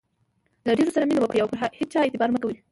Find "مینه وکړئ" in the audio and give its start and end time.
1.09-1.39